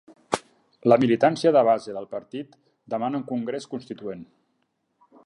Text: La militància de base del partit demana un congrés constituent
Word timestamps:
La 0.91 0.97
militància 1.03 1.51
de 1.57 1.63
base 1.69 1.93
del 1.97 2.09
partit 2.15 2.57
demana 2.95 3.21
un 3.23 3.29
congrés 3.33 3.71
constituent 3.75 4.25